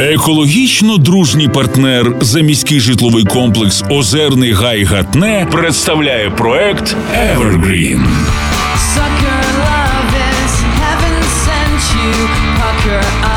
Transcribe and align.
Екологічно 0.00 0.98
дружній 0.98 1.48
партнер 1.48 2.14
за 2.20 2.40
міський 2.40 2.80
житловий 2.80 3.24
комплекс 3.24 3.84
Озерний 3.90 4.52
Гай 4.52 4.84
Гатне 4.84 5.46
представляє 5.52 6.30
проект 6.30 6.96
Evergreen. 7.14 8.00
Sucker 8.94 9.42
love 9.66 10.14
is 10.44 10.54
heaven 10.80 11.16
sent 11.44 11.82
you. 11.96 12.14
Pucker 12.60 13.29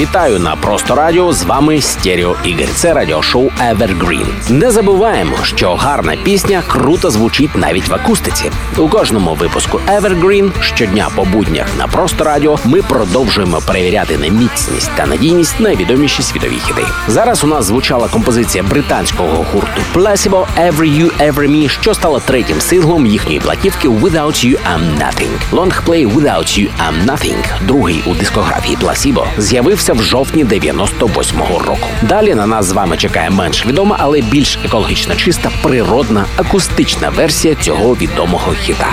Вітаю 0.00 0.38
на 0.38 0.56
просто 0.56 0.94
радіо. 0.94 1.32
З 1.32 1.42
вами 1.42 1.80
Стерео 1.80 2.36
Ігор. 2.44 2.68
Це 2.74 2.94
радіошоу 2.94 3.50
Evergreen. 3.70 4.50
Не 4.50 4.70
забуваємо, 4.70 5.36
що 5.42 5.74
гарна 5.74 6.16
пісня 6.24 6.62
круто 6.68 7.10
звучить 7.10 7.56
навіть 7.56 7.88
в 7.88 7.94
акустиці. 7.94 8.50
У 8.78 8.88
кожному 8.88 9.34
випуску 9.34 9.80
Evergreen 9.88 10.50
щодня 10.60 11.08
по 11.14 11.24
буднях 11.24 11.66
на 11.78 11.86
просто 11.86 12.24
радіо 12.24 12.58
ми 12.64 12.82
продовжуємо 12.82 13.60
перевіряти 13.66 14.18
на 14.18 14.28
міцність 14.28 14.90
та 14.96 15.06
надійність 15.06 15.60
найвідоміші 15.60 16.22
світові 16.22 16.58
хіти. 16.66 16.82
Зараз 17.08 17.44
у 17.44 17.46
нас 17.46 17.64
звучала 17.64 18.08
композиція 18.08 18.64
британського 18.64 19.46
гурту 19.52 19.80
Placebo 19.94 20.46
Every 20.58 21.02
You 21.02 21.32
Every 21.32 21.50
Me, 21.50 21.68
що 21.68 21.94
стала 21.94 22.20
третім 22.20 22.60
синглом 22.60 23.06
їхньої 23.06 23.40
платівки 23.40 23.88
Without 23.88 24.46
You 24.46 24.58
I'm 24.74 24.98
Nothing. 24.98 25.30
Лонгплей 25.52 26.06
Without 26.06 26.60
You 26.60 26.68
I'm 26.88 27.06
Nothing, 27.06 27.44
другий 27.66 28.02
у 28.06 28.14
дискографії 28.14 28.76
Placebo, 28.76 29.26
з'явився 29.38 29.83
в 29.92 30.02
жовтні 30.02 30.44
98-го 30.44 31.58
року. 31.58 31.88
Далі 32.02 32.34
на 32.34 32.46
нас 32.46 32.66
з 32.66 32.72
вами 32.72 32.96
чекає 32.96 33.30
менш 33.30 33.66
відома, 33.66 33.96
але 34.00 34.20
більш 34.20 34.58
екологічно 34.64 35.14
чиста, 35.14 35.50
природна, 35.62 36.24
акустична 36.36 37.08
версія 37.08 37.54
цього 37.54 37.94
відомого 37.94 38.52
хіта. 38.52 38.88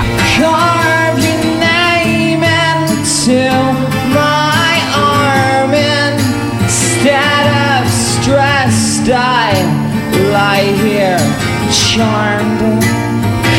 Charmed, 11.92 12.62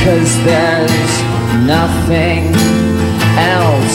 cause 0.05 0.35
there's 0.49 1.15
nothing 1.75 2.45
else 3.57 3.92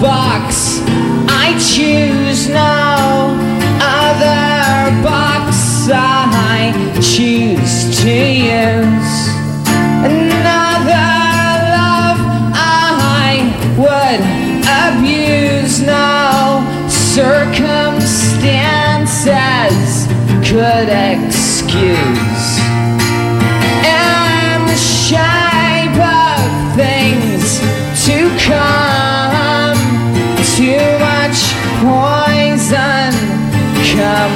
box. 0.00 0.80
I 1.28 1.52
choose 1.58 2.48
no 2.48 3.36
other 3.80 5.02
box. 5.02 5.88
I 5.92 6.72
choose 6.96 8.00
to 8.00 8.10
use 8.10 9.28
another 10.08 11.10
love. 11.76 12.18
I 12.54 13.44
would 13.76 14.20
abuse 14.86 15.76
no 15.82 16.64
circumstances 16.88 18.00
could 20.48 20.88
excuse 20.88 22.39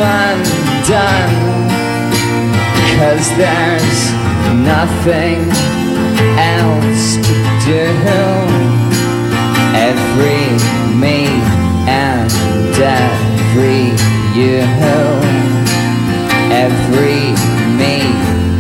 undone. 0.05 1.33
Cause 2.99 3.27
there's 3.37 4.01
nothing 4.73 5.41
else 6.39 7.17
to 7.27 7.37
do. 7.65 7.85
Every 9.89 10.45
me 11.05 11.27
and 11.89 12.31
every 12.79 13.85
you. 14.39 14.61
Every 16.53 17.23
me 17.79 17.95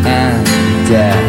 and 0.04 0.48
every 0.90 1.23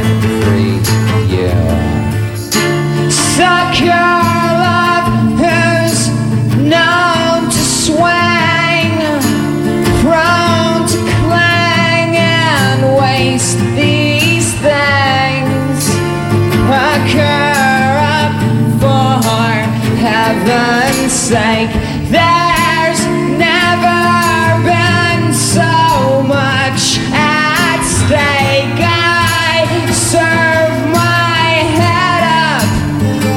heaven's 20.44 21.12
sake. 21.12 21.72
There's 22.12 23.01
never 23.40 24.63
been 24.63 25.34
so 25.34 26.23
much 26.23 27.00
at 27.13 27.79
stake. 27.84 28.79
I 28.79 29.66
serve 29.91 30.75
my 30.91 31.47
head 31.79 32.23
up 32.51 32.68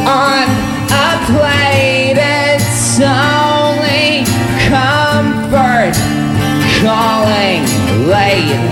on 0.07 0.47
a 0.91 1.11
plate. 1.31 2.19
It's 2.19 3.01
only 3.01 4.25
comfort 4.69 5.95
calling 6.83 7.63
late. 8.09 8.67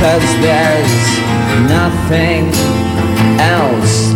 Cause 0.00 0.28
there's 0.40 0.96
nothing 1.68 2.48
else 3.38 4.12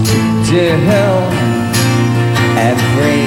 to 0.49 0.61
do. 0.87 1.44
Every 2.67 3.25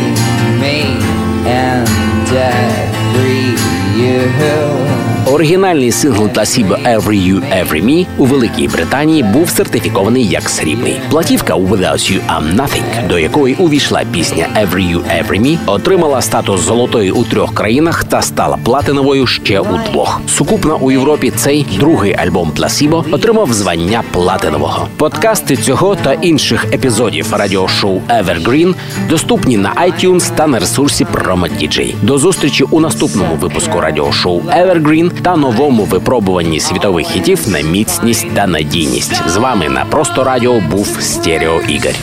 me 0.59 0.97
and 1.45 1.87
every 2.27 3.53
you. 4.01 5.06
Оригінальний 5.33 5.91
сингл 5.91 6.23
Placebo 6.23 6.95
Every 6.95 7.31
You 7.31 7.41
Every 7.63 7.85
Me 7.85 8.05
у 8.17 8.25
Великій 8.25 8.67
Британії 8.67 9.23
був 9.23 9.49
сертифікований 9.49 10.28
як 10.28 10.49
срібний. 10.49 11.02
Платівка 11.09 11.55
Without 11.55 12.11
You 12.11 12.19
I'm 12.29 12.55
Nothing, 12.55 13.07
до 13.07 13.19
якої 13.19 13.55
увійшла 13.55 14.03
пісня 14.11 14.47
Every 14.55 14.96
You 14.96 15.02
Every 15.23 15.41
Me, 15.41 15.57
отримала 15.66 16.22
статус 16.22 16.61
золотої 16.61 17.11
у 17.11 17.23
трьох 17.23 17.53
країнах 17.53 18.03
та 18.03 18.22
стала 18.22 18.57
платиновою 18.63 19.28
ще 19.28 19.59
у 19.59 19.79
двох. 19.91 20.22
Сукупно 20.28 20.78
у 20.81 20.91
Європі 20.91 21.31
цей 21.35 21.66
другий 21.79 22.13
альбом 22.13 22.52
Placebo 22.55 23.03
отримав 23.11 23.53
звання 23.53 24.03
платинового. 24.11 24.87
Подкасти 24.97 25.55
цього 25.55 25.96
та 25.96 26.13
інших 26.13 26.66
епізодів 26.73 27.34
радіошоу 27.34 28.02
Evergreen 28.09 28.75
доступні 29.09 29.57
на 29.57 29.73
iTunes 29.73 30.35
та 30.35 30.47
на 30.47 30.59
ресурсі 30.59 31.05
Promo 31.13 31.49
DJ. 31.61 31.93
До 32.02 32.17
зустрічі 32.17 32.63
у 32.63 32.79
наступному 32.79 33.35
випуску 33.35 33.81
радіошоу 33.81 34.40
Evergreen 34.40 35.11
та 35.22 35.35
новому 35.35 35.84
випробуванні 35.84 36.59
світових 36.59 37.08
хітів 37.08 37.49
на 37.49 37.61
міцність 37.61 38.28
та 38.34 38.47
надійність. 38.47 39.22
З 39.28 39.37
вами 39.37 39.69
на 39.69 39.85
просто 39.85 40.23
радіо 40.23 40.61
був 40.72 40.87
Стерео 40.99 41.61
Ігор. 41.61 41.93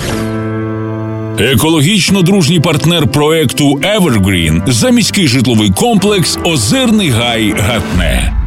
Екологічно 1.38 2.22
дружній 2.22 2.61
партнер 2.61 3.06
проекту 3.06 3.64
Evergreen 3.75 4.72
за 4.72 4.90
міський 4.90 5.28
житловий 5.28 5.70
комплекс 5.70 6.38
Озерний 6.44 7.11
Гай 7.11 7.55
Гатне. 7.58 8.44